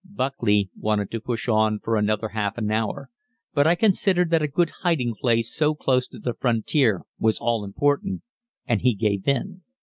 Buckley 0.03 0.71
wanted 0.75 1.11
to 1.11 1.19
push 1.21 1.47
on 1.47 1.77
for 1.77 1.95
another 1.95 2.29
half 2.29 2.57
an 2.57 2.71
hour, 2.71 3.11
but 3.53 3.67
I 3.67 3.75
considered 3.75 4.31
that 4.31 4.41
a 4.41 4.47
good 4.47 4.71
hiding 4.81 5.13
place 5.13 5.53
so 5.53 5.75
close 5.75 6.07
to 6.07 6.17
the 6.17 6.33
frontier 6.33 7.03
was 7.19 7.37
all 7.37 7.63
important, 7.63 8.23
and 8.65 8.81
he 8.81 8.95
gave 8.95 9.27
in. 9.27 9.61